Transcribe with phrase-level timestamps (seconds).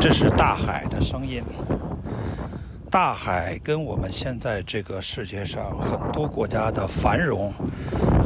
[0.00, 1.42] 这是大海的声音。
[2.90, 7.52] 大海跟我们现在这个世界上很多国家的繁荣、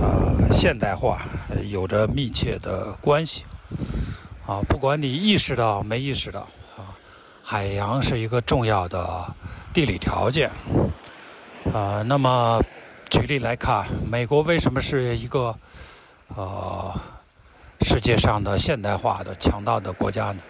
[0.03, 1.23] 呃现代化
[1.71, 3.45] 有着密切的关系。
[4.45, 6.41] 啊，不管你意识到没意识到，
[6.77, 6.91] 啊，
[7.45, 9.25] 海洋是一个重要的
[9.73, 10.51] 地理条件。
[11.73, 12.61] 啊，那么
[13.09, 15.57] 举例来看，美国为什么是一个
[16.35, 16.93] 呃
[17.83, 20.41] 世界上的现代化的强大的国家呢？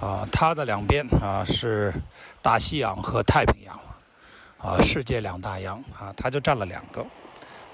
[0.00, 1.92] 啊，它的两边啊是
[2.40, 3.76] 大西洋和太平洋，
[4.58, 7.04] 啊，世界两大洋啊，它就占了两个，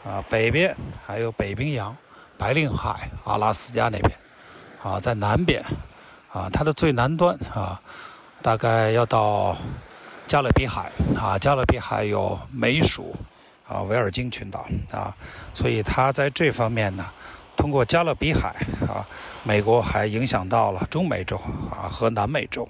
[0.05, 0.77] 啊，北边
[1.07, 1.97] 还有北冰洋、
[2.37, 4.11] 白令海、阿拉斯加那边，
[4.83, 5.65] 啊，在南边，
[6.31, 7.81] 啊，它的最南端啊，
[8.43, 9.57] 大概要到
[10.29, 13.17] 加勒比海，啊，加勒比海有美属
[13.67, 15.17] 啊维尔京群岛啊，
[15.55, 17.07] 所以它在这方面呢。
[17.57, 18.49] 通过加勒比海
[18.89, 19.07] 啊，
[19.45, 21.37] 美国还影响到了中美洲
[21.71, 22.69] 啊和南美洲，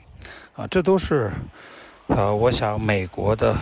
[0.54, 1.32] 啊，这都是
[2.08, 3.56] 呃，我想美国的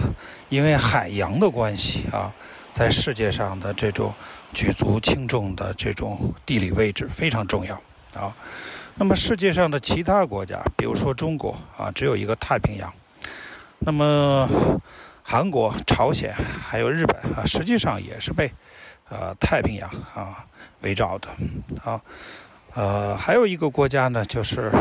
[0.48, 2.34] 因为海洋的关系啊，
[2.72, 4.12] 在世界上的这种
[4.52, 7.74] 举足轻重的这种地理位置非常重要
[8.14, 8.34] 啊。
[8.94, 12.92] 那么世界上的其他国家，比如说中国啊，只有一个太平洋。
[13.78, 14.48] 那么
[15.22, 18.50] 韩国、朝鲜还有日本啊，实际上也是被。
[19.08, 20.42] 呃，太平洋啊，
[20.80, 21.28] 围绕的，
[21.84, 22.00] 啊，
[22.72, 24.72] 呃，还有一个国家呢，就是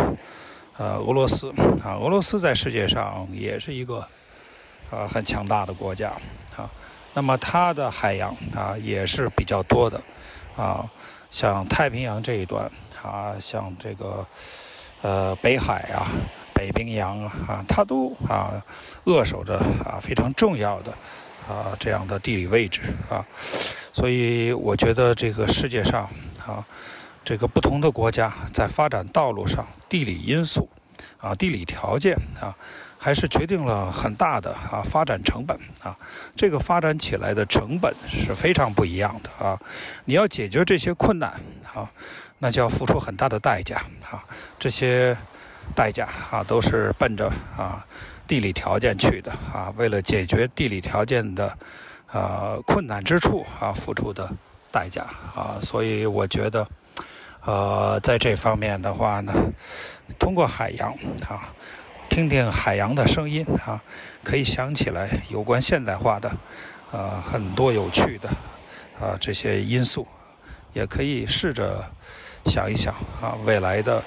[0.78, 1.50] 呃，俄罗斯
[1.84, 4.08] 啊，俄罗斯在世界上也是一个
[4.90, 6.14] 呃很强大的国家
[6.56, 6.70] 啊。
[7.14, 10.02] 那么它的海洋啊也是比较多的
[10.56, 10.90] 啊，
[11.30, 12.72] 像太平洋这一端
[13.04, 14.26] 啊，像这个
[15.02, 16.08] 呃北海啊、
[16.54, 18.64] 北冰洋啊，啊，它都啊
[19.06, 20.94] 扼守着啊非常重要的。
[21.50, 23.26] 啊，这样的地理位置啊，
[23.92, 26.08] 所以我觉得这个世界上
[26.46, 26.64] 啊，
[27.26, 30.70] 这个不同的国家在发展道路上，地理因素
[31.22, 32.54] 啊，地理条件啊，
[32.98, 35.96] 还是决定了很大的啊发展成本啊。
[36.36, 39.60] 这个发展起来的成本是非常不一样的啊。
[40.06, 41.40] 你要解决这些困难
[41.74, 41.90] 啊，
[42.40, 43.78] 那就要付出很大的代价
[44.10, 44.24] 啊。
[44.60, 45.16] 这些
[45.76, 47.86] 代价啊，都是奔着啊。
[48.28, 51.58] 地理条件去的啊，为了解决地理条件的
[52.14, 54.32] 呃困难之处啊，付出的
[54.72, 55.04] 代价
[55.36, 56.66] 啊，所以我觉得，
[57.46, 59.34] 呃，在这方面的话呢，
[60.20, 60.92] 通过海洋
[61.28, 61.54] 啊，
[62.10, 63.82] 听听海洋的声音啊，
[64.24, 66.32] 可以想起来有关现代化的
[66.92, 68.30] 呃很多有趣的
[69.00, 70.08] 啊这些因素，
[70.74, 71.84] 也可以试着
[72.46, 74.04] 想一想啊未来的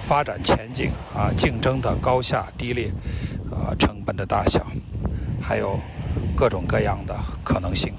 [0.00, 2.92] 发展前景啊，竞争的高下低劣。
[3.50, 4.64] 啊，成本的大小，
[5.42, 5.80] 还有
[6.36, 7.92] 各种各样的可能性。